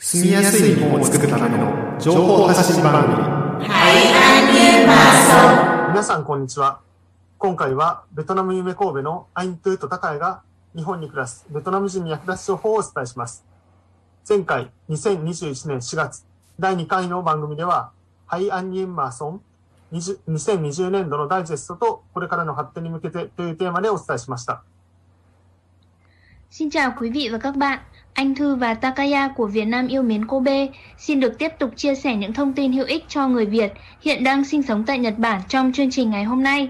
[0.00, 3.16] 住みやすい日本を作るための情報発信番組
[5.88, 6.80] 皆さん、こんにちは。
[7.36, 10.42] 今回は、ベトナム夢神戸のアイントゥーと高谷が、
[10.76, 13.44] 日本に暮らすベトナム人に役立つ情報をお伝えします。
[14.28, 16.24] 前回、2021年4月、
[16.60, 17.90] 第2回の番組では、
[18.26, 19.40] ハイアンニエンマーソン、
[19.90, 24.62] 20 2020年度のダイジェストと、これからの発展に向けてというテーマでお伝えしました。
[26.50, 27.80] Xin chào quý vị và các bạn.
[28.17, 30.67] Anh Thư và Takaya của Việt Nam yêu mến Kobe
[30.97, 34.23] xin được tiếp tục chia sẻ những thông tin hữu ích cho người Việt hiện
[34.23, 36.69] đang sinh sống tại Nhật Bản trong chương trình ngày hôm nay.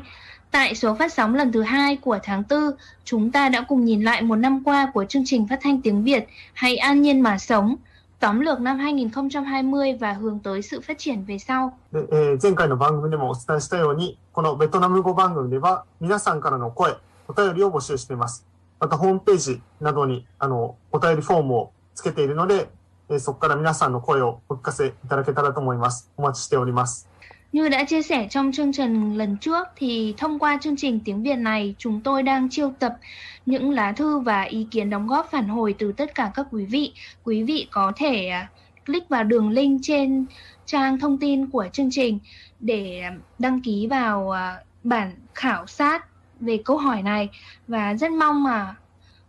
[0.52, 2.60] Tại số phát sóng lần thứ hai của tháng 4,
[3.04, 6.04] chúng ta đã cùng nhìn lại một năm qua của chương trình phát thanh tiếng
[6.04, 7.76] Việt Hãy an nhiên mà sống,
[8.20, 11.78] tóm lược năm 2020 và hướng tới sự phát triển về sau.
[11.92, 16.96] でえー前回の番組でもお伝えしたように、このベトナム語番組では、皆さんからの声、
[17.28, 18.47] お便りを募集しています。
[18.80, 22.70] また、ホームページなどに、あの、お便りフォームをつけているので、
[23.10, 26.12] えーそこから皆さんの声をお聞かせいただけたらと思います。
[26.18, 27.08] お待ちしております。
[27.54, 31.24] Như đã chia sẻ trong chương trình lần trước thì thông qua chương trình tiếng
[31.24, 32.98] Việt này chúng tôi đang chiêu tập
[33.46, 36.66] những lá thư và ý kiến đóng góp phản hồi từ tất cả các quý
[36.66, 36.94] vị.
[37.24, 38.50] Quý vị có thể à,
[38.86, 40.26] click vào đường link trên
[40.66, 42.20] trang thông tin của chương trình
[42.60, 46.06] để à, đăng ký vào à, bản khảo sát
[46.40, 47.30] về câu hỏi này
[47.68, 48.76] và rất mong mà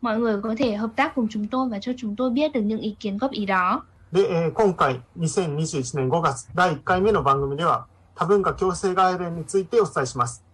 [0.01, 2.61] mọi người có thể hợp tác cùng chúng tôi và cho chúng tôi biết được
[2.61, 3.83] những ý kiến góp ý đó.
[4.12, 10.45] で、えー今回、2021年5月第1回目の番組では、多文化共生概念についてお伝えします。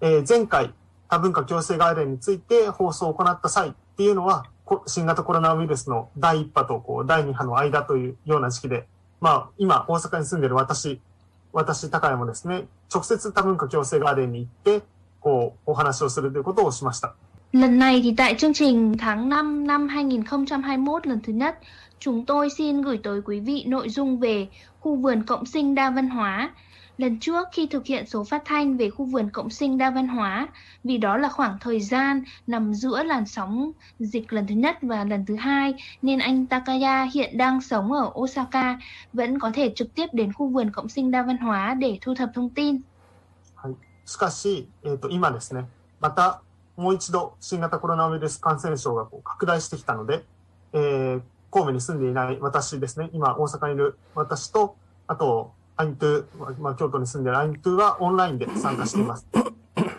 [0.00, 0.72] えー前回、
[1.08, 8.88] 多文化共生概念について放送を行った際っていうのは、こ新型コロナウイルスの第1波とこう第2波の間というような時期で、
[9.20, 11.00] まあ、今、大阪に住んでる私、
[11.52, 14.82] 私、高谷もですね、直接多文化共生概念に行って、
[15.20, 17.14] こう、お話をするということをしました。
[17.52, 21.58] Lần này thì tại chương trình tháng 5 năm 2021 lần thứ nhất,
[21.98, 24.48] chúng tôi xin gửi tới quý vị nội dung về
[24.80, 26.50] khu vườn cộng sinh đa văn hóa.
[26.98, 30.08] Lần trước khi thực hiện số phát thanh về khu vườn cộng sinh đa văn
[30.08, 30.48] hóa,
[30.84, 35.04] vì đó là khoảng thời gian nằm giữa làn sóng dịch lần thứ nhất và
[35.04, 38.78] lần thứ hai, nên anh Takaya hiện đang sống ở Osaka,
[39.12, 42.14] vẫn có thể trực tiếp đến khu vườn cộng sinh đa văn hóa để thu
[42.14, 42.80] thập thông tin.
[44.05, 45.67] しかし、えっ、と、今ですね、
[45.99, 46.41] また
[46.77, 50.23] もう一度新型コロナウイルス感染症がこう拡大してきたので、
[50.73, 59.27] えー神戸に住んでいない私ですね、今大阪にいる私と、あと、アイントゥー、まあ、京都に住んでいるアイントゥーはオンラインで参加しています。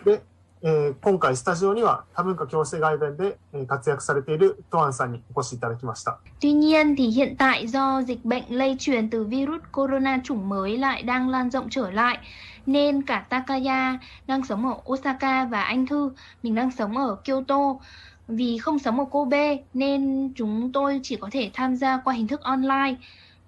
[0.03, 0.23] で、
[0.63, 3.37] えー今回スタジオには多文化共生外伝で
[3.67, 6.19] 活躍されているトアンさんにお越しいただきました。
[6.39, 11.03] Tuy nhiên thì hiện tại do dịch bệnh lây truyền từ virus corona chủng mới lại
[11.03, 12.17] đang lan rộng trở lại
[12.66, 16.10] nên cả Takaya đang sống ở Osaka và anh Thư
[16.42, 17.74] mình đang sống ở Kyoto.
[18.28, 22.26] Vì không sống ở Kobe nên chúng tôi chỉ có thể tham gia qua hình
[22.26, 22.94] thức online.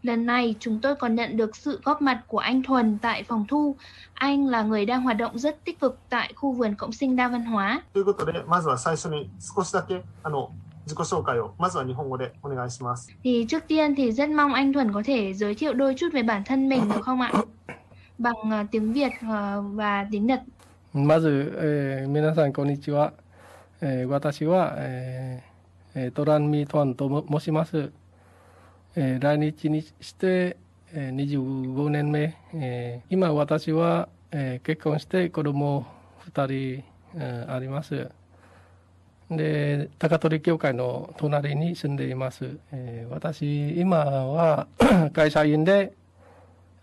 [0.02, 3.44] Lần này chúng tôi còn nhận được sự góp mặt của anh Thuần tại phòng
[3.48, 3.76] thu.
[4.14, 7.28] Anh là người đang hoạt động rất tích cực tại khu vườn cộng sinh đa
[7.28, 7.82] văn hóa.
[7.92, 10.50] ということで、まずは最初に少しだけ、あの、
[10.86, 13.10] 自己紹介を、まずは日本語でお願いします。
[13.22, 16.22] Thì trước tiên thì rất mong anh Thuần có thể giới thiệu đôi chút về
[16.22, 17.32] bản thân mình được không ạ?
[18.19, 19.11] Bằng tiếng Việt
[19.75, 20.39] và tiếng Nhật.
[20.93, 23.11] まず、えー皆さんこんにちは、
[23.81, 27.91] えー私は、えートランミートワンと申します、
[28.95, 30.55] えー来日にして、
[30.93, 31.15] えー
[31.73, 35.85] 25年目、えー今私は、えー結婚して子供
[36.33, 36.47] 2
[36.77, 36.83] 人、
[37.17, 38.09] えーあります
[39.29, 44.67] で高取教会の隣に住んでいます、えー私今は
[45.11, 45.91] 会社員で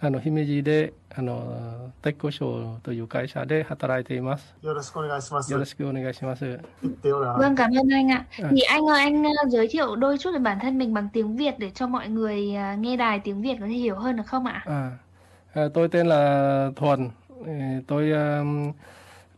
[0.01, 4.53] あの姫路であの鉄工所という会社で働いています。
[4.61, 5.51] よろしくお願いします。
[5.51, 6.59] よろしくお願いします。
[6.83, 7.37] Itte ora.
[7.37, 8.25] Vâng, cảm ơn anh ạ.
[8.43, 8.49] À.
[8.51, 11.35] Thì anh ơi, anh ờ, giới thiệu đôi chút về bản thân mình bằng tiếng
[11.35, 14.27] Việt để cho mọi người ờ, nghe đài tiếng Việt có thể hiểu hơn được
[14.27, 14.61] không ạ?
[14.65, 14.91] À,
[15.53, 17.09] à, tôi tên là Thuần.
[17.45, 17.51] Ừ,
[17.87, 18.71] Tôi um,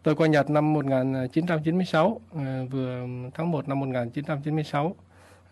[0.03, 4.95] tôi qua Nhật năm 1996, à, vừa tháng 1 năm 1996.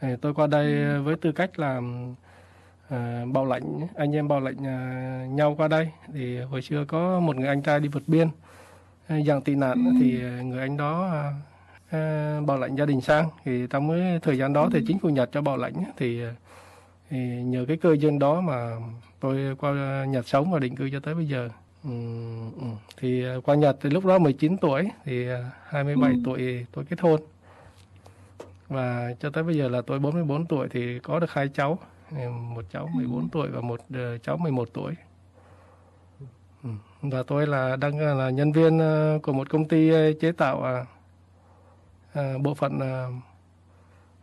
[0.01, 1.81] Ừ, Tôi qua đây với tư cách là
[2.92, 5.88] à, bảo lãnh, anh em bảo lãnh à, nhau qua đây.
[6.12, 8.28] Thì hồi xưa có một người anh trai đi vượt biên,
[9.06, 11.32] à, dạng tị nạn thì người anh đó à,
[11.90, 13.28] à, bảo lãnh gia đình sang.
[13.44, 16.22] Thì trong cái thời gian đó thì chính phủ Nhật cho bảo lãnh thì
[17.10, 18.76] thì nhờ cái cơ duyên đó mà
[19.20, 21.48] tôi qua Nhật sống và định cư cho tới bây giờ.
[21.84, 21.90] Ừ,
[22.60, 22.66] ừ.
[22.96, 27.20] Thì qua Nhật thì lúc đó 19 tuổi, thì ờ, 27 tuổi tôi kết hôn.
[28.68, 32.01] Và cho tới bây giờ là tôi 44 tuổi thì có được hai cháu, Ừ,
[32.29, 34.95] một cháu 14 tuổi và một ờ, cháu 11 tuổi.
[36.63, 36.69] Ừ.
[37.01, 40.31] Và tôi là đang ờ, là nhân viên ờ, của một công ty ờ, chế
[40.31, 40.85] tạo ờ,
[42.13, 43.09] ờ, bộ phận ờ,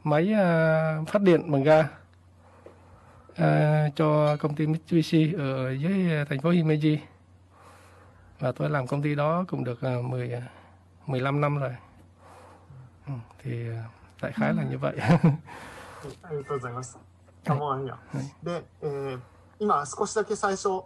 [0.05, 1.89] máy ờ, phát điện bằng ga
[3.33, 6.97] uh, cho công ty Mitsubishi ở dưới thành phố Himeji
[8.39, 10.43] và tôi làm công ty đó cũng được uh, 10
[11.07, 11.77] 15 năm rồi
[13.07, 13.13] ừ,
[13.43, 13.67] thì
[14.23, 14.97] đại khái là như vậy
[16.23, 17.08] ありがとうございます。
[17.49, 17.99] かまわんや。
[18.43, 19.21] で、えー
[19.61, 20.83] 今少しだけ最初、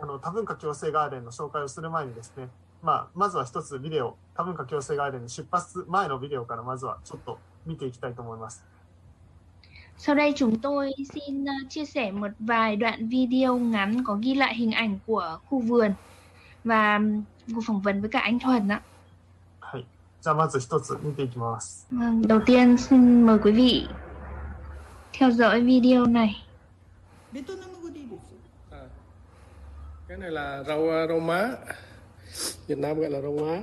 [0.00, 2.48] あの多文化共生ガーデンの紹介をする前にですね、
[2.82, 8.64] まあ、まずは一つビデオ、多文化共生ガーデンに出発前のビデオからまずはちょっと見ていきたいと思います。
[9.98, 14.34] Sau đây chúng tôi xin uh, chia sẻ một vài đoạn video ngắn có ghi
[14.34, 15.92] lại hình ảnh của khu vườn
[16.64, 17.22] và um,
[17.54, 18.82] cuộc phỏng vấn với cả anh Thuần ạ.
[19.60, 19.86] はい。
[20.22, 21.86] じゃあまず一つ見ていきます。
[21.92, 23.88] Vâng, đầu tiên xin mời quý vị
[25.17, 26.43] theo dõi video này.
[28.71, 28.79] À,
[30.07, 31.49] cái này là rau à, rau má,
[32.67, 33.61] Việt Nam gọi là rau má.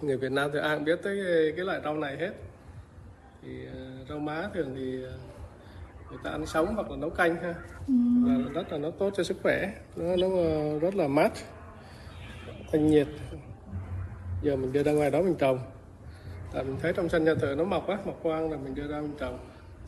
[0.00, 2.32] Người Việt Nam thì ai cũng biết tới cái, cái loại rau này hết.
[3.42, 5.14] Thì à, rau má thường thì à,
[6.10, 7.54] người ta ăn sống hoặc là nấu canh ha.
[7.86, 7.94] Ừ.
[8.26, 10.28] Là rất là nó tốt cho sức khỏe, nó nó
[10.78, 11.32] rất là mát,
[12.72, 13.08] thanh nhiệt.
[14.42, 15.58] Giờ mình đưa ra ngoài đó mình trồng
[16.52, 18.86] tại mình thấy trong sân nhà thờ nó mọc á mọc quang là mình đưa
[18.86, 19.38] ra mình trồng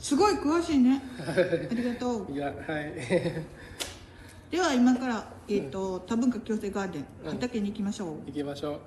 [0.03, 1.01] すごい詳しいね。
[1.21, 1.31] あ
[1.73, 2.27] りがとう。
[2.35, 2.43] で
[4.61, 8.17] は、今から、えっ、と、ん、多文化共生ガーデン、畑に行きましょう。
[8.27, 8.81] 行きましょう。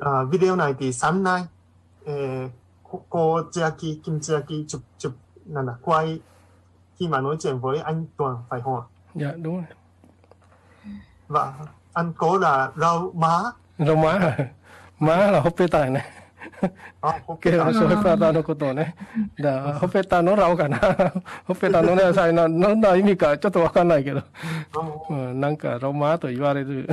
[0.00, 1.50] あ、ビデオ内で三内。
[2.06, 2.50] ええー、
[2.82, 5.12] こ、こう、つやき、きんつやき、ちょ、ちょ、
[5.48, 6.22] なんだ、怖い。
[6.98, 8.86] 今のうちに、これ、あん、どん、はい、ほん。
[9.16, 9.68] いや、どう？
[11.28, 13.54] は、あんこら、ら、ま。
[13.76, 14.18] ら、ま。
[14.98, 16.21] ま、ら、ほっぺたいね。
[17.01, 17.39] À, ok.
[17.39, 18.95] ケラソヘパタのことをね。
[19.39, 20.79] だホペタのラオかな。
[21.45, 24.19] ホペタの野菜の、どんな意味かちょっとわかんないけど。
[24.19, 24.23] あ
[25.09, 26.89] うん、なんかロマと言われる。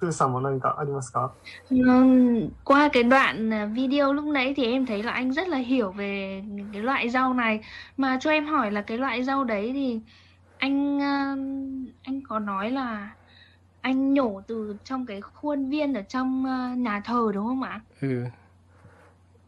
[0.00, 1.30] プー さんも何かありますか
[1.70, 5.56] Vâng, qua cái đoạn à, video lúc nãy thì em thấy là anh rất là
[5.56, 6.42] hiểu về
[6.72, 7.60] cái loại rau này
[7.96, 10.00] mà cho em hỏi là cái loại rau đấy thì
[10.58, 11.36] anh à,
[12.02, 13.10] anh có nói là
[13.85, 17.81] anh nhổ từ trong cái khuôn viên ở trong à, nhà thờ đúng không ạ?
[18.01, 18.23] Ừ.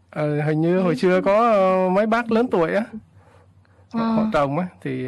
[0.10, 2.84] Ờ, hình như hồi xưa có ờ, mấy bác lớn tuổi á,
[3.94, 4.12] họ, Ờ.
[4.12, 5.08] họ trồng á, thì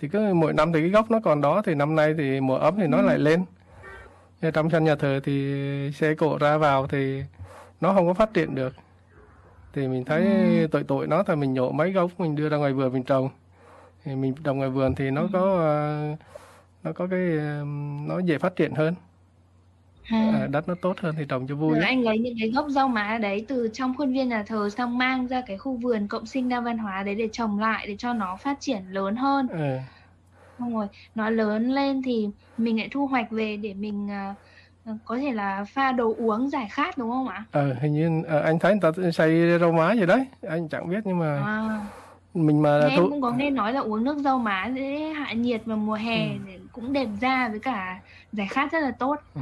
[0.00, 2.56] thì cứ mỗi năm thì cái gốc nó còn đó, thì năm nay thì mùa
[2.56, 3.44] ấm thì nó lại lên.
[4.54, 5.54] Trong sân nhà thờ thì
[5.94, 7.22] xe cộ ra vào thì
[7.80, 8.74] nó không có phát triển được.
[9.72, 10.24] Thì mình thấy
[10.70, 13.28] tội tội nó thì mình nhổ mấy gốc mình đưa ra ngoài vườn mình trồng.
[14.04, 16.16] Thì mình trồng ngoài vườn thì nó có ờ,
[16.86, 17.64] nó có cái ờ,
[18.06, 18.94] nó dễ phát triển hơn,
[20.10, 20.30] À.
[20.40, 21.74] Ờ, đất nó tốt hơn thì trồng cho vui.
[21.74, 24.68] Rồi anh lấy những cái gốc rau má đấy từ trong khuôn viên nhà thờ
[24.70, 27.86] xong mang ra cái khu vườn cộng sinh đa văn hóa đấy để trồng lại
[27.88, 29.46] để cho nó phát triển lớn hơn.
[29.48, 29.78] Ờ.
[30.58, 34.08] Xong rồi nó lớn lên thì mình lại thu hoạch về để mình
[35.04, 37.44] có thể là pha đồ uống giải khát đúng không ạ?
[37.52, 41.00] Ờ, hình như anh thấy người ta xay rau má vậy đấy anh chẳng biết
[41.04, 41.80] nhưng mà À,
[42.34, 44.98] mình mà nhưng em thu cũng có nghe nói là uống nước rau má để
[45.16, 48.01] hạ nhiệt vào mùa hè để cũng đẹp da với cả
[48.33, 49.15] giải khát rất là tốt.
[49.35, 49.41] ừ.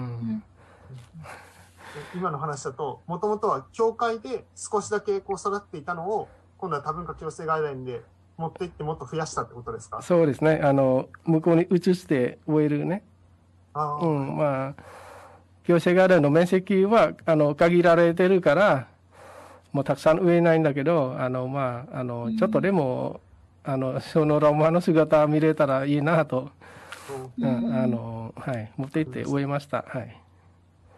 [2.13, 6.27] 今の話だと、もともとは教会で少しだけこう育っていたのを、
[6.57, 8.01] 今度は多文化共生外来で
[8.37, 13.03] 持っていってもっと増やしたってことですかそうですねあの向こうに移して植えるね、
[13.73, 14.73] あーうん、まあ
[15.65, 18.87] 行政ガーデンの面積はあの限られてるから
[19.71, 23.19] もうたくさん植えないんだけどあのまああのちょっとでも、
[23.63, 26.49] あのそのラマの姿見れたらいいなと、
[27.42, 30.20] あのはい持って行って植えましたはい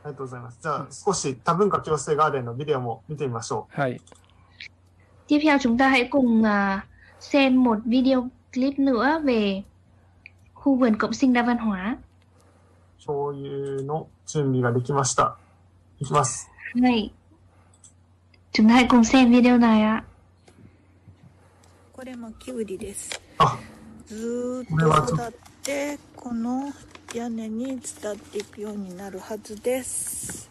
[0.05, 0.59] ありがとうございます。
[0.63, 4.01] じゃあ、少し多文化共生ガーデンのビデオも見てみましょはい
[5.27, 6.43] Tiếp theo chúng ta hãy cùng
[7.21, 9.63] xem một video clip nữa về
[10.55, 11.97] khu vườn cộng sinh đa văn hóa.
[13.01, 13.07] う。
[13.07, 15.37] 共有の準備ができました。
[15.99, 16.49] いきます。
[16.75, 17.11] Này,
[18.53, 20.05] chúng ta hãy cùng xem video này ạ.
[21.93, 23.21] これもキュウリです。
[23.39, 23.59] あ、
[24.07, 25.33] ずこれはーっと育っ
[25.67, 26.73] て、この
[27.13, 27.77] 屋根に伝
[28.13, 30.49] っていくようになるはずです。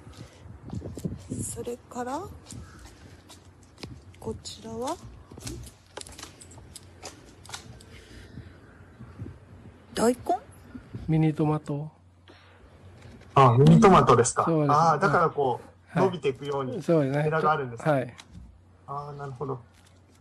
[1.41, 2.22] それから、
[4.19, 4.98] こちらは、
[9.93, 10.19] 大根？
[11.07, 11.89] ミニトマト
[13.36, 14.43] あ、ミニトマトですか。
[14.43, 16.84] そうですああ、だからこう、はい伸びていくように。
[16.84, 18.13] そうですね枝があるんですねはい
[18.88, 19.62] ああ、なるほど。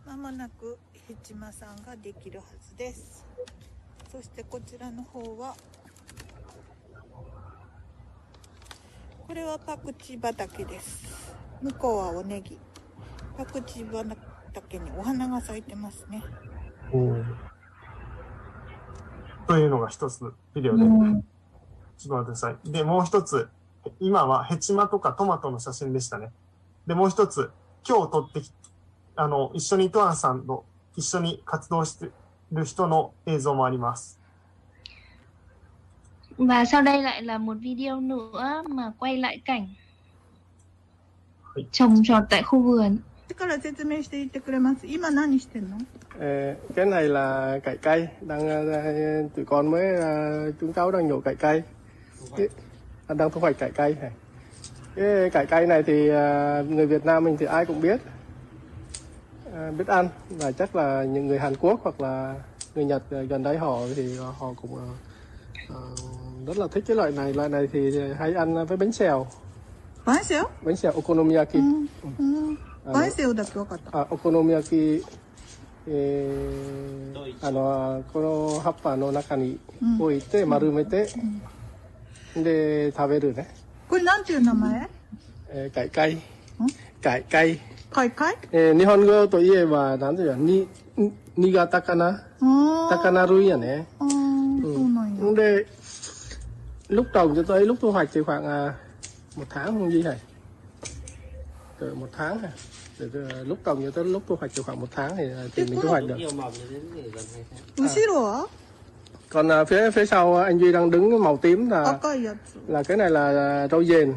[0.06, 3.23] まもなくヘチマさんができるはずです
[4.14, 5.56] そしてこちらの方は
[9.26, 12.56] これはパクチー畑です向こうはおネギ
[13.36, 14.14] パクチー
[14.46, 16.22] 畑にお花が咲いてますね
[19.48, 20.84] というのが一つビデオで。
[20.84, 22.70] ちょっと待ってください。
[22.70, 23.48] で、もう一つ。
[24.00, 26.30] 今はヘチマとかトマトの写真でしたね。
[26.86, 27.50] で、もう一つ。
[27.86, 28.50] 今日撮ってき
[29.16, 30.64] あの、一緒にトアンさんと
[30.96, 32.10] 一緒に活動して
[32.51, 34.19] る人の映像もあります。
[36.37, 39.67] Và sau đây lại là một video nữa mà quay lại cảnh
[41.71, 42.99] trồng trọt tại khu vườn.
[43.37, 44.85] から説明していってくれます。
[44.87, 45.77] 今何してんの
[46.19, 51.07] Ờ, cái này là cải cây đang ờ, tụi con mới ờ, chúng cháu đang
[51.07, 51.63] nhổ cải cây
[52.37, 52.47] Cái-
[53.07, 54.11] à, đang thu hoạch cải cây này
[54.95, 58.12] cái cải cây này thì ờ, người Việt Nam mình thì ai cũng biết Ờ,
[59.77, 62.35] biết ăn và chắc là những người Hàn Quốc hoặc là
[62.75, 64.87] người Nhật ờ, gần đấy họ thì họ cũng ờ,
[65.69, 65.81] ờ,
[66.47, 69.27] rất là thích cái loại này loại này thì hay ăn với bánh xèo
[70.05, 71.89] バイセオ bánh xèo okonomiyaki うん。
[72.19, 72.57] うん。
[72.85, 73.99] あのバイセオだけ分かった。
[73.99, 75.05] あお好み焼き、
[75.87, 79.59] えー、あのこの葉っぱの中に
[79.99, 81.09] 置いて丸めて、
[82.35, 83.47] で食べるね、
[83.87, 84.89] これなんていう名前
[85.49, 86.17] えー、カイカイ
[87.01, 87.59] カイカイ、
[87.94, 88.36] 海海。
[88.50, 90.68] えー、日本語といえば、なんていうか、に、
[91.36, 92.24] 新潟かな
[92.90, 93.86] 高なるやね。
[94.00, 95.32] ああ、そうなんや。
[95.34, 95.66] で、
[96.88, 97.10] lúc ừ.
[97.14, 98.74] trồng cho tới lúc thu hoạch thì khoảng à,
[99.36, 100.18] một tháng không gì này
[101.78, 102.50] từ một tháng này
[102.98, 105.44] từ, từ lúc trồng cho tới lúc thu hoạch thì khoảng một tháng thì à,
[105.56, 106.16] thì mình thu hoạch được.
[107.76, 108.40] À.
[109.28, 111.98] còn à, phía phía sau anh duy đang đứng màu tím là
[112.66, 114.14] là cái này là à, rau dền.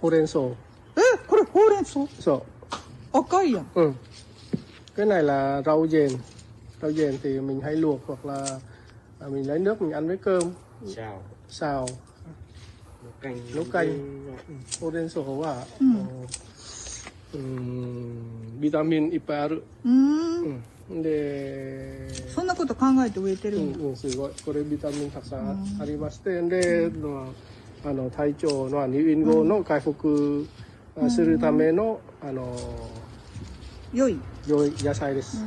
[0.00, 0.40] Horenso.
[1.52, 2.38] Horenso.
[3.11, 3.65] これほうれん草 so 赤いやん。
[3.75, 3.93] ừ.
[4.95, 6.09] cái này là rau dền
[6.81, 8.59] rau dền thì mình hay luộc hoặc là
[9.19, 10.43] à, mình lấy nước mình ăn với cơm
[10.95, 11.21] Chào.
[11.49, 11.87] xào
[13.03, 13.37] Nấu canh.
[13.55, 13.89] nấu canh
[14.81, 15.65] horensoは、
[17.33, 20.63] うん、ビタミンいっぱいある、うーん。
[20.89, 23.79] うん、でそんなこと考えて植えてるんだ。
[23.79, 27.27] うんうん、すごいこれビタミンたくさんありましてで、ま
[27.85, 30.47] あ、あの体調の入院後の回復
[31.01, 32.56] あするための、 あの
[33.92, 34.18] 良い。
[34.46, 35.38] 良い野菜です、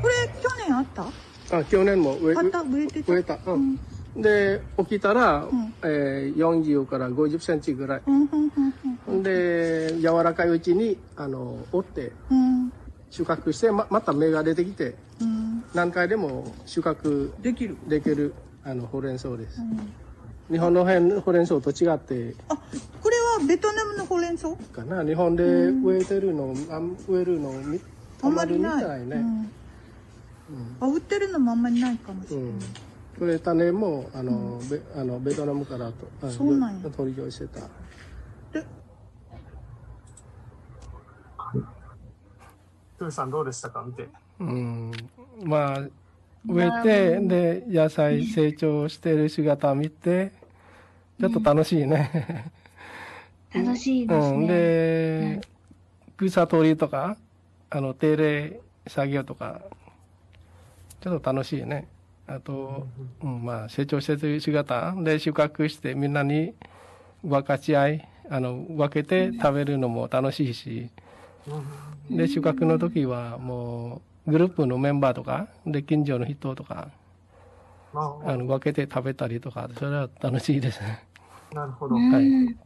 [0.00, 1.04] これ去年あった？
[1.58, 3.12] あ去年も植えた植えてた？
[3.12, 3.78] 植えた、うん。
[4.16, 5.74] で起きたら、ん。
[5.82, 8.02] えー、40から50センチぐらい。
[8.06, 8.28] うん、うん、
[9.08, 12.72] うん、で柔らかいうちにあの折ってうん。
[13.10, 15.64] 収穫してままた芽が出てきてうん。
[15.74, 17.76] 何回でも収穫できる。
[17.86, 19.60] できるあのほうれん草です、
[20.50, 22.56] 日本の辺ほうれん草と違ってあ、
[23.02, 24.56] これはベトナムのほうれん草？
[24.72, 27.80] かな日本で植えてるの、あん植えるのみ
[28.22, 28.84] あんまりみない。
[28.84, 29.50] たいね、うん。
[30.80, 32.44] あ、売ってるのもあんまりないかもしれない。
[32.46, 32.58] うん。
[33.18, 36.90] これ種もあの、ベあのベトナムからとそうなんや。
[36.90, 37.60] 取り寄せた。
[38.52, 38.64] で、
[42.98, 43.84] トゥーさんどうでしたか？
[43.86, 44.08] 見て。
[44.40, 44.92] うん。
[45.44, 45.82] まあ
[46.46, 50.32] 植えてで野菜成長してる姿を見て
[51.20, 52.52] ちょっと楽しいね、
[53.54, 54.46] 楽しいですうん、ね。
[54.46, 55.40] で、
[56.16, 57.16] 草取りとか
[57.70, 59.60] あの手入れ作業とか
[61.00, 61.86] ちょっと楽しいね。
[62.26, 62.86] あと、
[63.22, 63.44] うん。
[63.44, 64.94] まあ、成長してる姿。
[65.02, 66.54] で収穫してみんなに
[67.22, 70.88] 分かち合いあの分けて食べるのも楽しいし、
[72.10, 76.88] で収穫の時はもうグループのメンバーとかで近所の人とか
[77.92, 78.36] まあ。
[78.36, 81.04] の分けて食べたりとかそれは楽しいですね。
[81.52, 81.96] あ、なるほど。
[81.96, 82.56] うん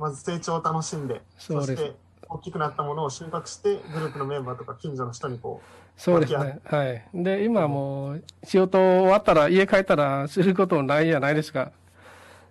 [0.00, 1.92] まず成長を楽しんで、そして
[2.26, 5.60] 大きくなったものを収穫して、グループのメンバーとか近所の人にこ
[5.96, 6.58] そうですね。
[6.64, 7.04] はい。
[7.12, 11.72] で、今もう仕事終わったら家帰ったらすることないじゃないですか。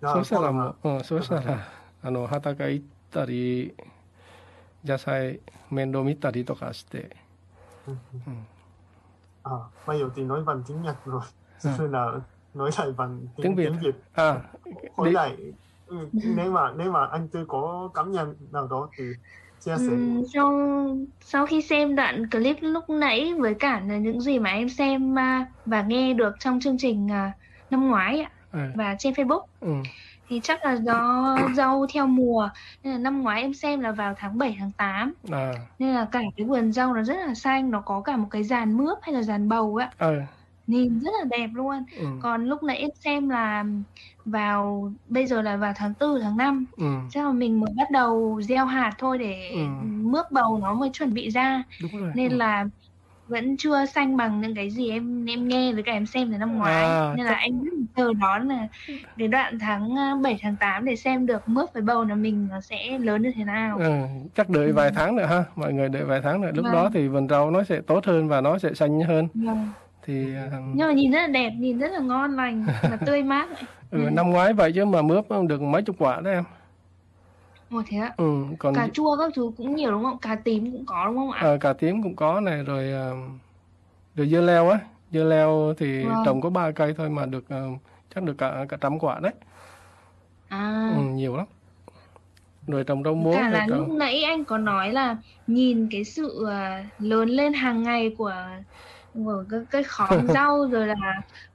[0.00, 1.66] う、そうしたらもあう、うん、そうしたら、
[2.04, 3.74] あの、畑行ったり、
[4.84, 5.40] 野菜
[5.70, 7.16] 面倒見たりとかして、
[9.42, 9.50] À,
[9.86, 11.22] bây giờ thì nói bằng tiếng Nhật rồi.
[11.62, 12.20] Cho nên là
[12.54, 13.64] nói lại bằng tiếng tiếng, Việt.
[13.64, 13.94] tiếng Việt.
[14.14, 14.40] À,
[14.96, 15.36] Hỏi đi- lại,
[15.90, 19.04] ừ, nếu mà nếu mà anh Tư có cảm nhận nào đó thì
[19.58, 19.92] chia sẻ.
[19.92, 20.52] Ừm, sau
[21.20, 25.18] sau khi xem đoạn clip lúc nãy với cả là những gì mà em xem
[25.18, 27.32] à, và nghe được trong chương trình à,
[27.70, 29.68] năm ngoái ạ, à, và trên Facebook ừ,
[30.26, 32.48] thì chắc là do rau theo mùa
[32.82, 36.08] nên là năm ngoái em xem là vào tháng 7 tháng 8 à, nên là
[36.12, 38.98] cả cái vườn rau nó rất là xanh nó có cả một cái dàn mướp
[39.02, 39.90] hay là dàn bầu ạ.
[39.98, 40.26] À,
[40.66, 41.84] nhìn rất là đẹp luôn.
[41.96, 43.64] Ừ, còn lúc nãy em xem là
[44.30, 47.90] vào bây giờ là vào tháng 4 tháng 5 ừ, chắc là mình mới bắt
[47.92, 49.60] đầu gieo hạt thôi để Ừ.
[50.12, 52.10] mướp bầu nó mới chuẩn bị ra đúng rồi.
[52.14, 52.36] nên ừ.
[52.36, 52.64] là
[53.26, 56.38] vẫn chưa xanh bằng những cái gì em em nghe với cả em xem từ
[56.38, 58.68] năm ngoái À, nên là anh rất chờ đón là
[59.18, 62.48] cái đoạn tháng à, 7 tháng 8 để xem được mướp với bầu là mình
[62.50, 63.90] nó sẽ lớn như thế nào Ừ,
[64.34, 66.50] chắc đợi vài tháng nữa ha, mọi người đợi vài tháng nữa.
[66.54, 66.72] Lúc Vâng.
[66.74, 69.28] đó thì vườn rau nó sẽ tốt hơn và nó sẽ xanh hơn.
[69.34, 69.72] Vâng.
[70.02, 73.22] Thì à, nhưng mà nhìn rất là đẹp nhìn rất là ngon lành và tươi
[73.22, 73.48] mát
[73.90, 76.44] ừ, năm ngoái vậy chứ mà mướp được mấy chục quả đấy em.
[77.70, 78.14] Ồ thế ạ.
[78.16, 78.24] ừ,
[78.58, 80.18] còn Cà chua các thứ cũng nhiều đúng không?
[80.18, 81.40] Cà tím cũng có đúng không ạ?
[81.42, 83.14] ờ, cà tím cũng có này rồi ờ,
[84.14, 84.80] rồi dưa leo á
[85.12, 86.22] dưa leo thì Vâng.
[86.24, 87.66] trồng có ba cây thôi mà được ờ,
[88.14, 89.32] chắc được cả cả trăm quả đấy
[90.50, 90.88] À.
[90.88, 91.46] ừ, nhiều lắm
[92.66, 95.16] rồi trồng rau muống Cả là lúc trồng nãy anh có nói là
[95.46, 98.34] nhìn cái sự à, lớn lên hàng ngày của
[99.12, 100.94] của cái, cái khóm rau rồi là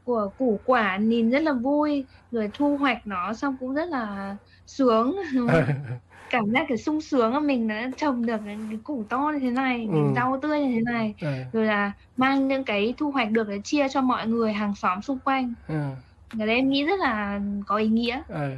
[0.04, 4.38] của củ quả nhìn rất là vui rồi thu hoạch nó xong cũng rất là
[4.68, 5.16] sướng.
[6.30, 9.52] Cảm giác cái sung sướng là mình đã trồng được cái, củ to như thế
[9.52, 9.96] này Ừ.
[10.16, 13.60] rau tươi như thế này Ờ, rồi là mang những cái thu hoạch được để
[13.64, 15.54] chia cho mọi người hàng xóm xung quanh.
[15.68, 15.96] Ờ,
[16.40, 18.24] cái đấy em nghĩ rất là có ý nghĩa.
[18.28, 18.50] Ờ.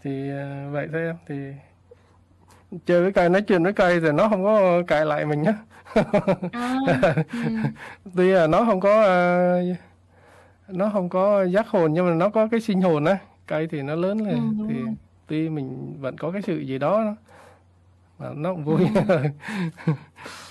[0.00, 1.16] thì ờ, vậy thôi em.
[1.26, 1.34] Thì
[2.86, 5.54] chơi với cây nói chuyện với cây thì nó không có cãi lại mình nhá
[6.52, 6.76] à,
[7.42, 7.48] ừ.
[8.16, 9.60] tuy là nó không có ờ,
[10.68, 13.82] nó không có giác hồn nhưng mà nó có cái sinh hồn á cây thì
[13.82, 14.94] nó lớn lên Ừ, thì rồi.
[15.26, 17.16] tuy mình vẫn có cái sự gì đó
[18.18, 18.86] mà nó cũng vui
[19.48, 19.54] Ừ.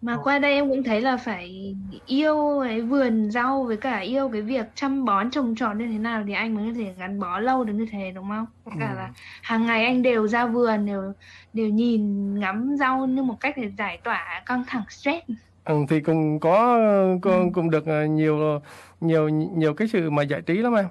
[0.00, 1.76] Mà qua đây em cũng thấy là phải
[2.06, 5.98] yêu cái vườn rau với cả yêu cái việc chăm bón trồng trọt như thế
[5.98, 8.46] nào thì anh mới có thể gắn bó lâu được như thế đúng không?
[8.78, 9.10] Cả là
[9.42, 11.12] hàng ngày anh đều ra vườn đều
[11.52, 15.24] đều nhìn ngắm rau như một cách để giải tỏa căng thẳng stress.
[15.64, 16.78] ừ, thì cũng có
[17.26, 17.32] Ừ.
[17.32, 18.60] cũng, cũng được ờ, nhiều
[19.00, 20.86] nhiều nhiều cái sự mà giải trí lắm em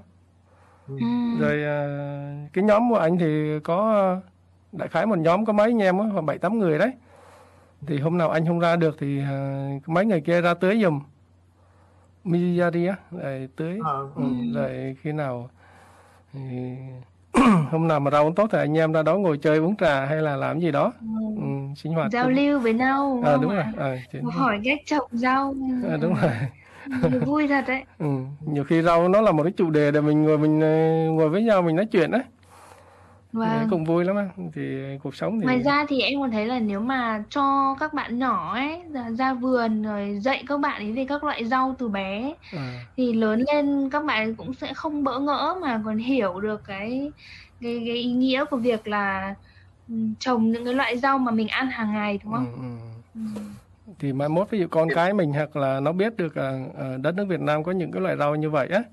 [0.87, 0.93] Ừ.
[1.31, 1.87] rồi ờ,
[2.53, 4.21] cái nhóm của anh thì có ờ,
[4.71, 6.91] đại khái một nhóm có mấy anh em á, khoảng bảy tám người đấy
[7.88, 11.00] thì hôm nào anh không ra được thì ờ, mấy người kia ra tưới giùm.
[12.24, 13.79] Miyari á rồi tưới.
[13.86, 15.50] À, ừ, rồi khi nào
[16.34, 16.39] thì
[17.72, 20.17] hôm nào mà rau tốt thì anh em ra đó ngồi chơi uống trà hay
[20.22, 20.93] là làm gì đó.
[21.38, 21.43] Ừ,
[21.75, 23.63] sinh hoạt Giao cũng- lưu với nhau à, đúng rồi.
[23.77, 25.55] À, thì- Hỏi cách trồng rau.
[25.91, 26.31] à, đúng rồi.
[27.03, 27.84] Ừ, Vui thật đấy.
[28.00, 28.05] ừ.
[28.46, 30.60] nhiều khi rau nó là một cái chủ đề để mình ngồi mình
[31.15, 32.22] ngồi với nhau mình nói chuyện đấy
[33.31, 33.67] Vâng.
[33.69, 34.62] cũng vui lắm á thì
[35.03, 38.19] cuộc sống thì Ngoài ra thì em còn thấy là nếu mà cho các bạn
[38.19, 41.89] nhỏ ấy ra, ra vườn rồi dạy các bạn ấy về các loại rau từ
[41.89, 45.98] bé à, thì lớn lên các bạn ấy cũng sẽ không bỡ ngỡ mà còn
[45.98, 47.11] hiểu được cái
[47.61, 49.35] cái, cái ý nghĩa của việc là
[50.20, 52.53] trồng những cái loại rau mà mình ăn hàng ngày đúng ừ, không?
[52.53, 53.22] ừ.
[53.85, 53.92] Ừ.
[54.00, 57.16] thì mai mốt ví dụ con cái mình hoặc là nó biết được ở đất
[57.16, 58.83] nước Việt Nam có những cái loại rau như vậy á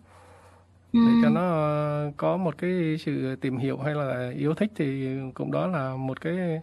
[0.93, 1.34] để cho Ừ.
[1.34, 5.67] nó ờ, có một cái sự tìm hiểu hay là yêu thích thì cũng đó
[5.67, 6.62] là một cái, cái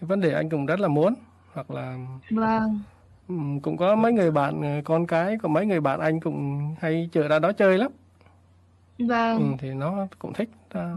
[0.00, 1.14] vấn đề anh cũng rất là muốn
[1.54, 1.96] hoặc là
[2.30, 2.84] Vâng.
[3.28, 6.74] ừm, cũng có mấy người bạn ờ, con cái của mấy người bạn anh cũng
[6.80, 7.92] hay chở ra đó chơi lắm
[8.98, 9.38] Vâng.
[9.38, 10.96] ừ, thì nó cũng thích ra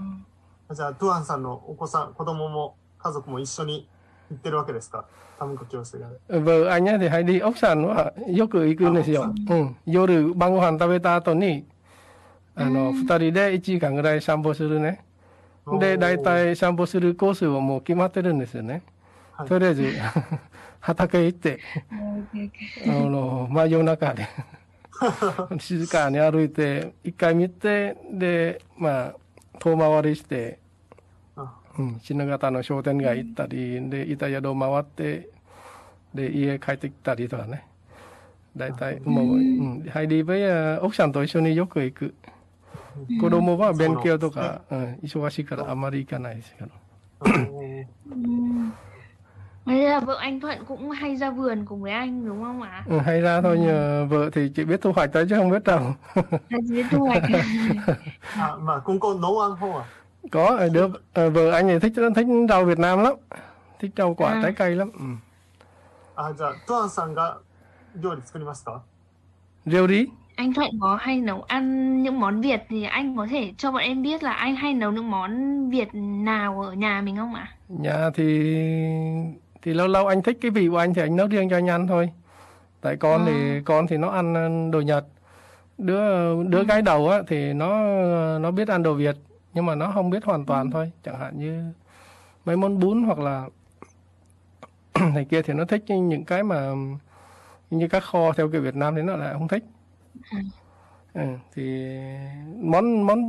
[0.73, 3.87] じゃあ、トゥアンさんのお子さん、子供も家族も一緒に
[4.31, 5.05] 行ってるわけですか
[5.37, 6.09] 多文化共生が。
[6.29, 9.33] vợ anh ấy thì hay đi ốc sànはよく行くんですよ。
[9.49, 9.75] うん。
[9.85, 11.65] 夜晩ご飯食べた後に、
[12.58, 15.04] あの、二人で1時間ぐらい散歩するね。
[15.78, 18.82] で、だいたい散歩するコースをもう決まってるんですよね。
[19.32, 19.92] はいとりあえず、
[20.80, 21.60] 畑行って.
[22.86, 24.26] あの、真夜中で、
[25.60, 29.14] 静かに歩いて、一回見て、で、まあ、
[29.60, 30.58] 遠回りして、
[31.36, 35.28] あうん、品形の商店街行ったり、で、板宿を回って、
[36.14, 37.64] で、家帰ってきたりとかね。
[38.56, 42.14] 大体、もう、うん、ハイリーベや奥さんと一緒によく行く。
[43.19, 46.69] 子供は勉強とか、うん、忙しいからあまり行かないですけど。
[47.19, 47.85] Ồ,
[49.65, 49.71] Ừ.
[49.71, 52.83] Thế là vợ anh Thuận cũng hay ra vườn cùng với anh đúng không ạ?
[52.89, 55.61] Ừ, hay ra thôi, nhờ vợ thì chỉ biết thu hoạch thôi chứ không biết
[55.65, 55.93] trồng.
[56.49, 57.23] Hay chỉ biết thu hoạch.
[58.37, 59.85] あまあ、今後、農案法は、
[60.31, 63.13] Có, ờ, đứa, ờ, vợ anh thì thích thích rau Việt Nam lắm.
[63.79, 64.39] Thích rau quả À.
[64.43, 64.91] trái cây lắm.
[64.91, 64.99] Ừ.
[66.15, 67.39] あじゃあ、トゥアンさんが
[67.95, 68.81] 料理作りますか
[69.65, 70.11] Rêu đi.
[70.38, 73.82] anh Thuận có hay nấu ăn những món Việt thì anh có thể cho bọn
[73.82, 77.48] em biết là anh hay nấu những món Việt nào ở nhà mình không ạ?
[77.68, 78.54] Nhà thì
[79.62, 81.70] thì lâu lâu anh thích cái vị của anh thì anh nấu riêng cho anh
[81.70, 82.10] ăn thôi.
[82.80, 85.06] Tại con thì con thì nó ăn đồ Nhật.
[85.78, 86.02] Đứa
[86.44, 87.76] đứa gái đầu á thì nó
[88.38, 89.16] nó biết ăn đồ Việt
[89.54, 90.92] nhưng mà nó không biết hoàn toàn thôi.
[91.04, 91.64] Chẳng hạn như
[92.44, 93.48] mấy món bún hoặc là
[95.14, 96.72] này kia thì nó thích những cái mà
[97.70, 99.64] như các kho theo kiểu Việt Nam thì nó lại không thích.
[101.14, 101.20] Ừ,
[101.54, 101.88] thì
[102.60, 103.20] món món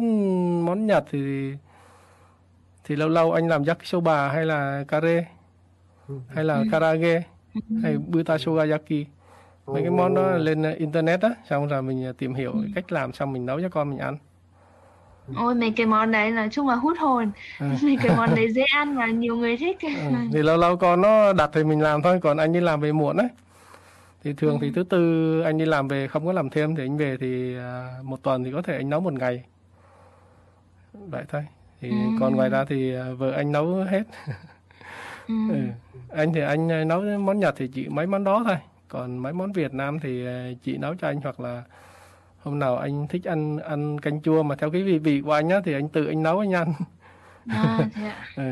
[0.66, 1.54] món Nhật thì
[2.84, 5.26] thì lâu lâu anh làm yakisoba hay là kare
[6.28, 7.24] hay là karage
[7.84, 9.06] hay buta shogayaki
[9.68, 12.92] mấy cái món đó lên internet á xong rồi mình ờ, tìm hiểu cái cách
[12.92, 14.18] làm xong mình nấu cho con mình ăn
[15.36, 17.32] Ôi mấy cái món đấy nói chung là hút hồn.
[17.60, 17.66] Ừ.
[17.84, 19.78] Mấy cái món đấy dễ ăn và nhiều người thích.
[19.82, 20.16] ừ.
[20.34, 22.92] thì lâu lâu con nó đặt thì mình làm thôi còn anh đi làm về
[22.92, 23.28] muộn ấy
[24.24, 26.98] thì thường thì thứ tư anh đi làm về không có làm thêm thì anh
[26.98, 29.44] về thì à, một tuần thì có thể anh nấu một ngày
[30.94, 31.46] vậy thôi
[31.82, 31.96] thì Ừ.
[32.16, 34.04] còn ngoài ra thì à, vợ anh nấu hết
[35.28, 35.34] Ừ.
[35.48, 35.56] ừ.
[36.10, 39.34] anh thì anh à, nấu món Nhật thì chỉ mấy món đó thôi còn mấy
[39.34, 40.26] món Việt Nam thì
[40.64, 41.64] chị nấu cho anh hoặc là
[42.40, 45.50] hôm nào anh thích ăn ăn canh chua mà theo cái vị vị của anh
[45.50, 46.74] á thì anh tự anh nấu anh ăn
[47.52, 48.16] À, thế ạ.
[48.36, 48.44] ừ.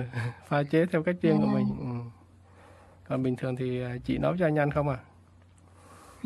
[0.48, 1.52] pha chế theo cách riêng của Ừ.
[1.54, 1.86] mình ừ.
[3.10, 4.98] còn bình thường thì chị nấu cho anh ăn không à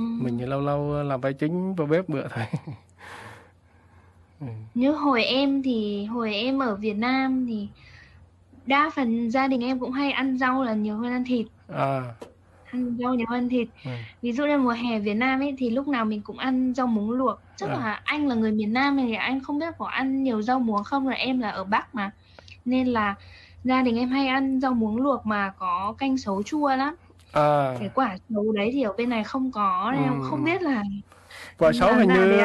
[0.02, 0.08] Ừ.
[0.18, 2.46] mình thì lâu lâu làm vai chính vào bếp bữa thôi
[4.74, 7.70] Như hồi em thì hồi em ở Việt Nam thì
[8.66, 11.48] đa phần gia đình em cũng hay ăn rau là nhiều hơn ăn thịt.
[11.70, 12.16] à
[12.64, 13.68] Ăn rau nhiều hơn thịt.
[13.84, 13.92] ừ.
[14.22, 16.88] Ví dụ như mùa hè Việt Nam ấy thì lúc nào mình cũng ăn rau
[16.88, 17.44] muống luộc.
[17.56, 17.74] Chắc À.
[17.74, 20.84] là anh là người miền Nam thì anh không biết có ăn nhiều rau muống
[20.84, 22.12] không rồi em là ở Bắc mà.
[22.66, 23.16] Nên là
[23.64, 26.96] gia đình em hay ăn rau muống luộc mà có canh sấu chua lắm.
[27.34, 30.22] À Cái quả sấu đấy thì ở bên này không có nên em Ừ.
[30.22, 30.84] không biết là
[31.58, 32.42] quả là hình như.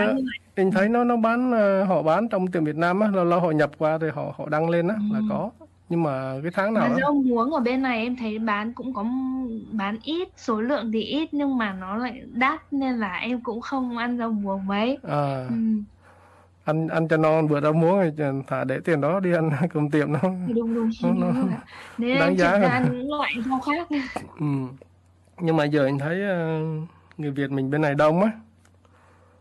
[0.57, 3.41] Mình thấy nó nó bán ờ, họ bán trong tiệm Việt Nam á, lâu lâu
[3.41, 5.27] họ nhập qua thì họ họ đăng lên á là Ừ.
[5.27, 5.51] có.
[5.89, 8.95] Nhưng mà cái tháng nào Mà rau muống ở bên này em thấy bán cũng
[8.95, 9.05] có
[9.73, 13.61] bán ít, số lượng thì ít nhưng mà nó lại đắt nên là em cũng
[13.61, 15.03] không ăn rau muống mấy.
[15.03, 15.55] à, Ừ.
[16.67, 19.91] ăn ăn cho non bữa rau muống thì thả để tiền đó đi ăn cùng
[19.91, 20.21] tiệm nó.
[20.55, 20.91] Đúng đúng.
[21.03, 21.43] Nó- nó.
[21.99, 23.89] Nên đáng giá ra những loại rau khác.
[24.41, 24.47] Ừ.
[25.41, 26.61] Nhưng mà giờ anh thấy ờ,
[27.19, 28.31] người Việt mình bên này đông á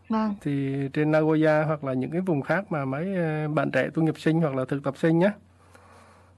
[0.08, 0.34] Vâng.
[0.40, 4.02] thì trên Nagoya hoặc là những cái vùng khác mà mấy ờ, bạn trẻ tu
[4.02, 5.32] nghiệp sinh hoặc là thực tập sinh nhá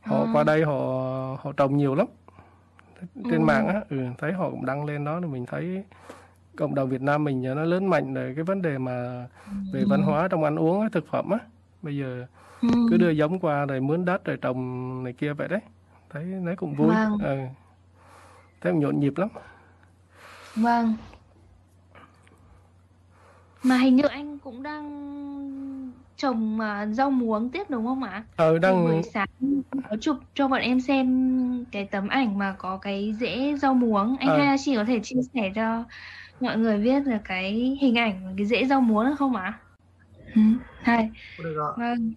[0.06, 0.30] họ À.
[0.32, 0.72] qua đây họ
[1.40, 2.06] họ trồng nhiều lắm
[3.14, 3.44] trên Ừ.
[3.44, 5.84] mạng á ừ, thấy họ cũng đăng lên đó thì mình thấy
[6.58, 9.26] cộng đồng Việt Nam mình nó lớn mạnh rồi cái vấn đề mà
[9.72, 11.38] về văn hóa trong ăn uống thực phẩm á
[11.82, 12.26] bây giờ
[12.62, 12.68] Ừ.
[12.90, 15.60] cứ đưa giống qua rồi mướn đất rồi trồng này kia vậy đấy
[16.10, 17.18] thấy nó cũng vui Vâng.
[17.22, 17.36] ừ.
[18.60, 19.28] thấy nhộn nhịp lắm
[20.56, 20.94] Vâng.
[23.62, 24.84] Mà hình như anh cũng đang
[26.16, 28.24] trồng à, rau muống tiếp đúng không ạ?
[28.36, 29.26] ờ đang buổi sáng
[29.90, 34.16] có chụp cho bọn em xem cái tấm ảnh mà có cái rễ rau muống.
[34.20, 34.38] Anh Ờ.
[34.38, 35.84] Hayashi có thể chia sẻ cho
[36.39, 39.59] mọi người biết là cái hình ảnh của cái rễ rau muống được không ạ?
[40.35, 40.41] Ừ.
[40.83, 41.11] Hay.
[41.37, 42.15] これが Vâng.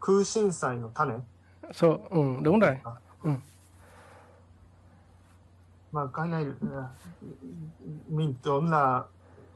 [0.00, 1.20] 空心菜の種。
[1.72, 2.76] so, ừ, đúng rồi
[5.92, 6.44] まあ、海内、
[8.10, 8.70] ミントン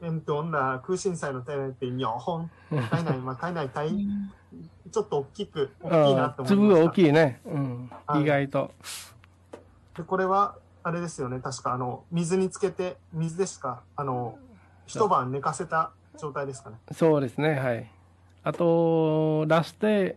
[0.03, 2.49] エントンラ空心菜の種って2本。
[2.71, 3.69] 海内、まあ、海内 Ừ.
[3.73, 3.89] 大、
[4.91, 6.91] ちょっと大きく、大きいな ờ, と思いま粒大した。
[6.95, 8.71] きいね、うん、はい意外と
[9.95, 10.55] で、これは、
[10.86, 11.40] あれですよね。
[11.40, 14.38] 確か、あの、水につけて、水でしか、あの、
[14.86, 16.76] 一晩寝かせた状態ですかね。
[16.92, 17.90] そうですねはい
[18.42, 20.16] あと出して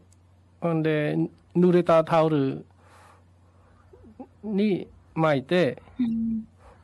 [0.62, 1.18] ほんで
[1.56, 2.66] 濡れたタオル
[4.44, 5.82] に巻いて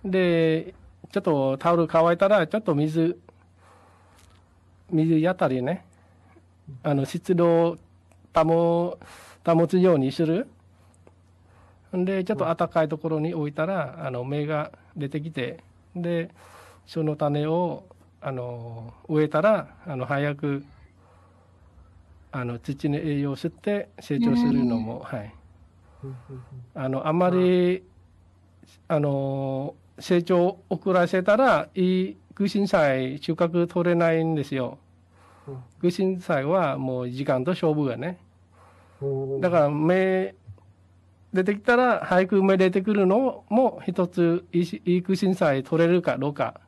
[0.04, 0.74] で
[1.12, 3.20] ちょっとタオル乾いたらちょっと水
[4.90, 5.86] 水やったりね
[6.84, 7.78] あの湿度を
[8.34, 8.98] 保
[9.46, 10.48] 保つようにする
[12.04, 15.64] でちょっと暖かいところに置いたらあの芽が出てきて
[15.96, 16.30] で
[16.86, 17.86] その種を
[18.22, 20.66] あの植えたらあの早く
[22.32, 25.34] あの土の栄養を吸って成長するのも、はい、
[26.74, 27.84] あのあんまり
[28.88, 34.78] あの成長を遅らせたらいい空心菜収穫取れないんですよ。
[35.48, 35.58] うん。
[35.80, 38.18] 空心菜はもう時間と勝負がね。
[39.40, 40.36] だから芽
[41.36, 46.62] 出てきたら早く芽出てくるのも一ついいいい空心菜取れるかどうか。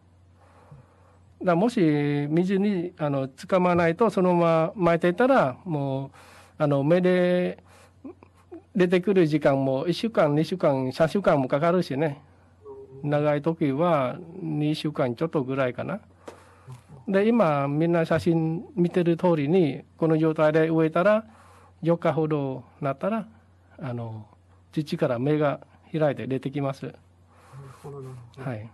[1.42, 1.80] だかもし
[2.30, 6.12] 水にあのつかまないとそのまま巻いていたらもう
[6.58, 7.64] あの芽で
[8.76, 12.22] 出てくる時間も1週間2週間3週間もかかるしね
[13.04, 16.02] 長い時は2週間ちょっとぐらいかな。
[17.08, 21.24] で今みんな写真見てる通りにこの状態で植えたら
[21.82, 23.28] 4日ほどなったら
[23.80, 24.26] あの
[24.84, 25.62] 土から芽が
[25.92, 26.94] 開いて出てきます。
[28.38, 28.70] はい。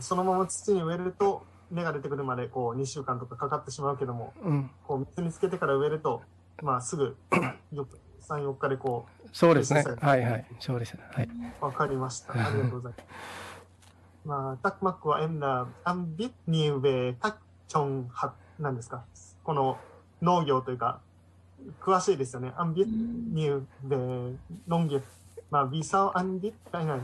[0.00, 4.70] そのまま土に植えると、芽が出てくるまでこう2週間とかかかってしまうけども、うん。
[4.86, 6.22] こう水につけてから植えると、
[6.62, 7.16] まあすぐ
[7.72, 7.88] よ
[8.28, 10.00] 3、 4日でこそうですねそうで。
[10.00, 10.46] すはいはい。
[10.60, 10.96] そうです。
[10.96, 11.28] はい。
[11.60, 12.32] う、わかりました。
[12.32, 13.04] ありがとうございます。
[14.24, 19.04] まあ、タクマックはエンラ、アンビッニウベタチョンハなんですか？
[19.42, 19.80] この
[20.22, 21.02] 農業というか、
[21.81, 22.53] 詳しいですよね。
[22.57, 22.87] アンビッ
[23.33, 23.97] ニウベ
[24.67, 25.01] 農業。
[25.51, 26.99] まあ、ビサオアンビッタイナイ。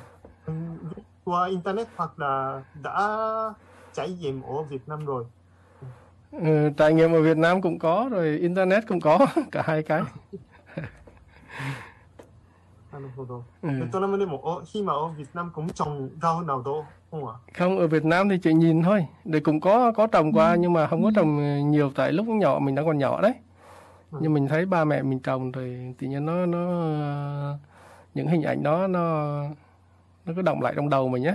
[1.26, 3.54] qua internet hoặc là đã
[3.94, 5.26] trải nghiệm ở Việt Nam rồi.
[6.32, 10.02] Ừ, trải nghiệm ở Việt Nam cũng có rồi internet cũng có cả hai cái.
[12.96, 13.44] なるほど。
[13.62, 13.68] Ừ.
[13.68, 17.34] ベトナムでも、ở, khi mà ở Việt Nam cũng trồng rau nào đó không ạ?
[17.58, 19.08] Không ở Việt Nam thì chỉ nhìn thôi.
[19.26, 22.60] Để cũng có có trồng qua nhưng mà không có trồng nhiều tại lúc nhỏ
[22.60, 23.34] mình đang còn nhỏ đấy.
[24.11, 26.61] nhưng mình thấy ba mẹ mình trồng thì tự nhiên nó nó
[28.15, 29.35] những hình ảnh đó nó
[30.27, 31.35] nó cứ động lại trong đầu mình nhé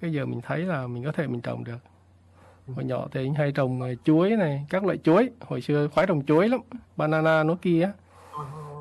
[0.00, 1.78] cái giờ mình thấy là mình có thể mình trồng được.
[2.74, 5.30] Hồi nhỏ thì anh hay trồng ờ, chuối này các loại chuối.
[5.40, 6.60] Hồi xưa khoái trồng chuối lắm
[6.96, 7.90] banana nó kia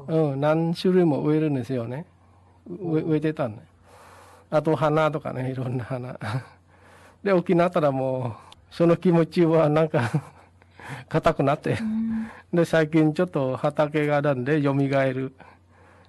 [0.08, 2.04] ừ nan suri mo ueru này xíu này
[3.38, 3.52] tần
[4.50, 5.34] à hana cả
[5.88, 6.14] hana.
[9.02, 10.10] Kimochi wa nanka
[11.10, 11.78] 硬くなって、
[12.54, 15.34] で最近ちょっと畑があるんで蘇る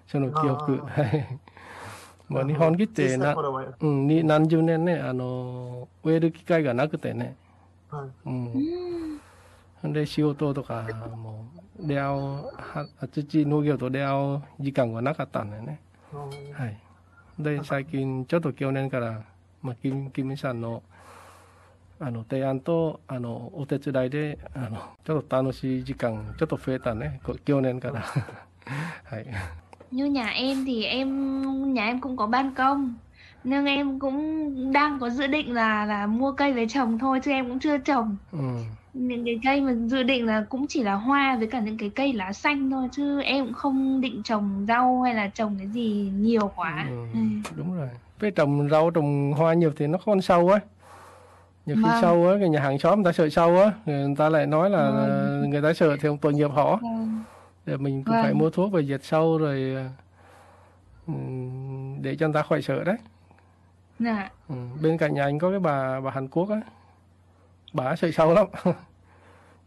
[0.07, 0.79] その記憶。
[0.87, 1.39] はい。
[2.29, 7.37] もう日本来て小さいな、うん、に何十年ねあの植える機会がなくてね、
[7.89, 8.31] はい、う
[9.89, 9.93] ん。
[9.93, 10.83] で仕事とか
[11.17, 11.47] も
[11.79, 15.81] う出会うは土農業と出会う時間がなかったんだよね。
[16.13, 16.21] うん。
[16.53, 16.77] はい。
[17.39, 19.23] で最近ちょっと去年から、
[19.63, 20.83] まあ、キムキムさんの
[22.00, 28.02] あの提案とあのお手伝いであのちょっと楽しい時間ちょっと増えたねこ去年から
[29.06, 29.26] はい
[29.92, 32.94] như nhà em thì em nhà em cũng có ban công
[33.44, 37.32] nhưng em cũng đang có dự định là là mua cây về trồng thôi chứ
[37.32, 40.94] em cũng chưa trồng うん、 những cái cây mà dự định là cũng chỉ là
[40.94, 44.66] hoa với cả những cái cây lá xanh thôi chứ em cũng không định trồng
[44.68, 47.20] rau hay là trồng cái gì nhiều quá Ừ, ừ.
[47.58, 50.60] đúng rồi với trồng rau trồng hoa nhiều thì nó con sâu á
[51.67, 52.01] nhiều khi Vâng.
[52.01, 54.71] sâu á cái nhà hàng xóm người ta sợ sâu á người ta lại nói
[54.71, 55.51] là Vâng.
[55.51, 57.23] người ta sợ thì tội nghiệp họ Vâng.
[57.67, 58.23] để mình cũng Vâng.
[58.25, 59.77] phải mua thuốc về diệt sâu rồi
[61.07, 62.97] ừm, để cho người ta khỏi sợ đấy
[63.99, 64.31] Dạ.
[64.49, 66.61] Ừ, bên cạnh nhà anh có cái bà bà Hàn Quốc á
[67.73, 68.47] bà sợ sâu lắm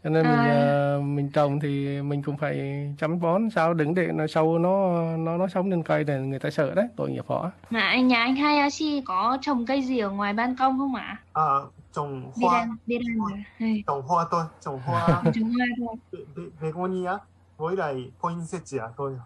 [0.04, 0.50] cho nên mình À.
[0.50, 5.02] ờ, mình trồng thì mình cũng phải chăm bón sao đừng để nó sâu nó
[5.16, 8.08] nó nó sống lên cây này người ta sợ đấy tội nghiệp họ Mà anh
[8.08, 11.16] nhà anh Hayashi có trồng cây gì ở ngoài ban công không ạ?
[11.32, 11.42] à,
[11.91, 13.43] trồng Biết hoa ăn, biết ăn rồi.
[13.59, 15.95] Ừ, trồng hoa thôi trồng hoa trồng hoa thôi.
[16.11, 17.11] be- be- begonia
[17.57, 19.17] với lại poinsettia thôi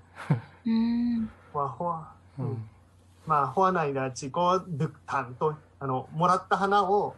[0.65, 0.71] Ừ.
[1.53, 2.03] hoa hoa
[2.37, 2.45] う ừ.
[2.45, 2.55] ん
[3.25, 7.15] mà hoa này là chỉ có được thẳng thôi あのもらった花を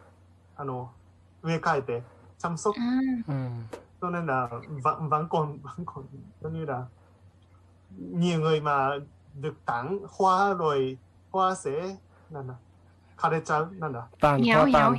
[0.55, 0.91] あの
[1.43, 2.01] 植え替えて
[2.37, 3.69] chăm sóc À, うん、
[4.01, 4.49] cho nên là
[4.83, 6.05] vẫn vẫn còn vẫn còn
[6.41, 6.85] giống như là
[7.97, 8.89] nhiều người mà
[9.33, 10.97] được tặng hoa rồi
[11.31, 11.97] hoa sẽ
[12.29, 12.55] là là
[13.16, 14.94] 卡咧走，嗱嗱，蛋花蛋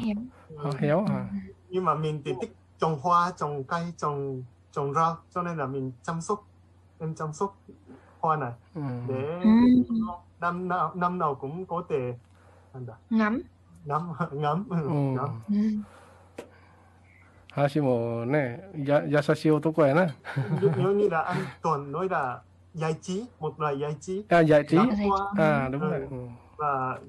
[0.80, 1.30] ，hiểu à?
[1.32, 1.38] Ừ.
[1.70, 5.66] Nhưng mà mình thì thích trồng hoa, trồng cây, trồng trồng rau, cho nên là
[5.66, 6.48] mình chăm sóc,
[7.00, 7.58] em chăm sóc
[8.20, 8.52] hoa này.
[9.08, 9.42] Để
[10.40, 12.14] năm nào năm nào cũng có thể
[13.10, 13.42] ngắm
[13.86, 14.14] ngắm.
[14.32, 15.84] Ngắm ừ, ngắm.
[17.52, 20.14] 話もね、や優しい男やな。
[20.62, 22.44] 世にだ、あんとんのいだ、
[22.76, 24.24] やいち、もっとやいち。
[24.30, 24.78] あ、やいち。
[24.78, 24.86] あ、
[25.72, 26.08] でもね。
[26.60, 27.00] まあ、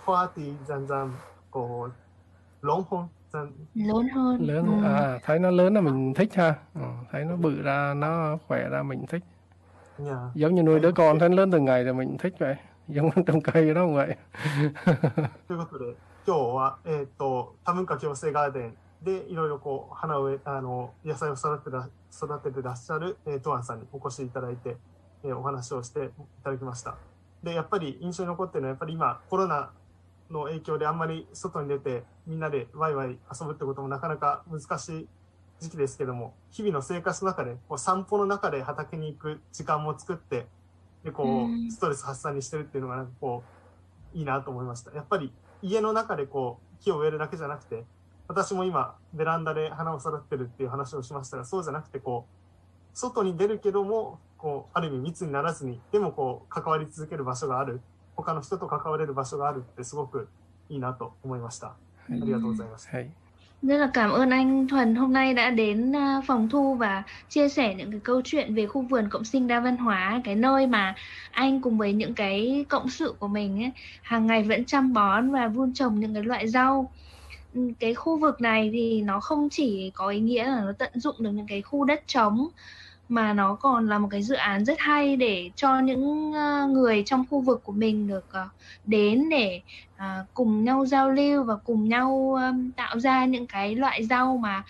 [0.04, 1.12] hoa thì dần dần
[1.50, 1.88] có
[2.62, 4.40] lớn hơn dần Lớn hơn.
[4.46, 4.84] lớn Ừ.
[4.88, 6.80] à thấy nó lớn là mình thích ha ừ.
[7.12, 9.24] thấy nó bự ra nó khỏe ra mình thích
[9.98, 12.56] nhà giống như nuôi đứa con thấy nó lớn từng ngày thì mình thích vậy
[12.88, 14.16] giống trong cây đó cũng vậy
[15.48, 15.94] ということで、
[16.26, 24.76] 今日は、えっ、と、多文化共生ガーデンでいろいろこう、花を植え、あの、野菜を育ててら育ててらっしゃる、えー、トアンさんにお越しいただいて、
[25.24, 26.08] えーお話をしてい
[26.44, 26.94] ただきました。
[27.42, 29.70] で、やっぱり印象に残ってるのは、やっぱり今、コロナ
[30.31, 35.07] の影響であんまり外に出て、みんなでワイワイ遊ぶってこともなかなか難しい
[35.59, 40.47] 時期ですけども、日々の生活の中で、こう散歩の中で畑に行く時間も作って、
[41.03, 43.43] で、こうストレス発散にしてるっていうのが、なんかこ
[44.15, 44.91] う、いいなと思いました。
[44.91, 47.85] やっぱり家の中でこう木を植えるだけじゃなくて、
[48.27, 52.41] 私も今ベランダで花を育ててるっていう話をしましたが、そうじゃなくてこう、
[52.93, 57.81] 外に出るけども、こう、ある意味密にならずに、でもこう、関わり続ける場所がある。
[58.16, 60.32] 他の人と関われる場所があるってすごく
[60.68, 61.68] いいなと思いました。
[61.68, 62.88] ありがとうございます。
[62.90, 63.16] はい
[63.62, 67.48] Rất là cảm ơn anh Thuần hôm nay đã đến à, phòng thu và chia
[67.48, 70.66] sẻ những cái câu chuyện về khu vườn cộng sinh đa văn hóa, cái nơi
[70.66, 70.94] mà
[71.30, 75.30] anh cùng với những cái cộng sự của mình ấy, hàng ngày vẫn chăm bón
[75.32, 76.92] và vun trồng những cái loại rau.
[77.52, 80.90] Ừ, Cái khu vực này thì nó không chỉ có ý nghĩa là nó tận
[81.00, 82.48] dụng được những cái khu đất trống
[83.11, 87.03] mà nó còn là một cái dự án rất hay để cho những ờ, người
[87.05, 88.47] trong khu vực của mình được ờ,
[88.85, 89.61] đến để
[89.97, 92.37] ờ, cùng nhau giao lưu và cùng nhau
[92.75, 94.63] tạo ra những cái loại rau mà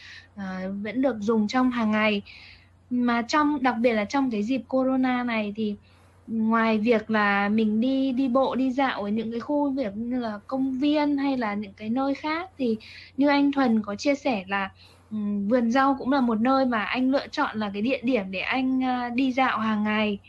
[0.83, 2.21] vẫn được dùng trong hàng ngày.
[2.89, 5.75] Mà trong, đặc biệt là trong cái dịp corona này thì
[6.27, 10.19] ngoài việc là mình đi đi bộ, đi dạo ở những cái khu việc như
[10.19, 12.77] là công viên hay là những cái nơi khác thì
[13.17, 14.69] như anh Thuần có chia sẻ là
[15.47, 18.39] vườn rau cũng là một nơi mà anh lựa chọn là cái địa điểm để
[18.39, 20.19] anh à, đi dạo hàng ngày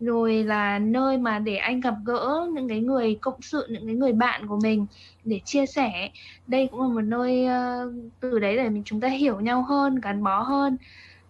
[0.00, 3.94] rồi là nơi mà để anh gặp gỡ những cái người cộng sự những cái
[3.94, 4.86] người bạn của mình
[5.24, 6.10] để chia sẻ
[6.46, 10.00] đây cũng là một nơi ờ, từ đấy để mình chúng ta hiểu nhau hơn
[10.00, 10.76] gắn bó hơn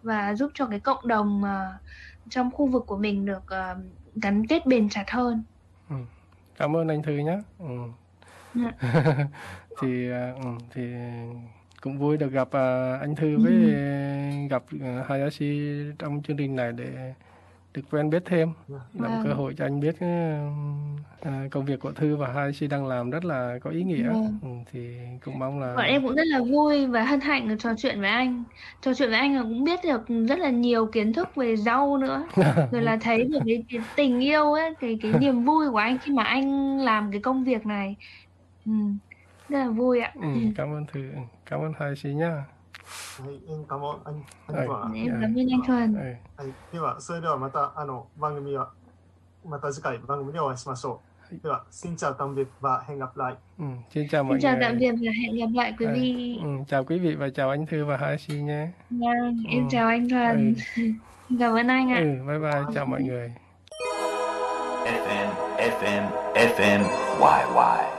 [0.02, 1.72] và giúp cho cái cộng đồng ờ,
[2.30, 3.42] trong khu vực của mình được
[4.14, 5.42] gắn kết bền chặt hơn.
[6.58, 7.38] Cảm ơn anh Thư nhé.
[7.58, 7.66] Ừ.
[8.54, 8.72] Dạ.
[9.80, 10.82] thì à, ừ, thì
[11.82, 13.54] cũng vui được gặp à, anh Thư với
[14.48, 15.60] gặp à, Hayashi
[15.98, 17.14] trong chương trình này để
[17.74, 19.24] được quen biết thêm là một Vâng.
[19.24, 20.40] cơ hội cho anh biết à,
[21.20, 24.38] à, công việc của Thư và Hayashi đang làm rất là có ý nghĩa Vâng.
[24.42, 27.56] ừ, thì cũng mong là Bọn em cũng rất là vui và hân hạnh được
[27.58, 28.44] trò chuyện với anh.
[28.82, 31.96] Trò chuyện với anh là cũng biết được rất là nhiều kiến thức về rau
[31.98, 32.26] nữa.
[32.72, 35.98] Rồi là thấy được cái, cái tình yêu ấy, cái cái niềm vui của anh
[35.98, 37.96] khi mà anh làm cái công việc này.
[38.66, 38.72] Ừ,
[39.51, 40.11] rất là vui ạ.
[40.15, 42.43] ừ, cảm ơn Thư ừ, cảm ơn Hayashi nhá
[43.19, 44.11] はい、演歌も、あ
[44.47, 45.93] あはいとは、 Em cảm ơn anh Thuần.
[45.93, 46.15] ừ.
[46.37, 48.69] はい、では、それではまた、あの、番組は、
[49.45, 51.01] また次回番組でお会いしましょ
[51.31, 51.43] う。
[51.43, 53.35] では、xin chào tạm biệt và hẹn gặp lại.
[53.59, 55.91] Ừ, xin chào mọi Xin chào người tạm biệt và hẹn gặp lại quý Ừ,
[55.93, 56.39] vị.
[56.43, 59.67] ừ, chào quý vị và chào anh Thư và Hayashi nhé Vâng, em Ừ.
[59.71, 60.55] chào anh Thuần.
[61.39, 61.99] Cảm ơn anh ạ.
[61.99, 63.33] ừ, bye bye chào mọi người
[64.85, 66.03] FM, FM,
[66.35, 66.83] FM,
[67.19, 67.90] YY.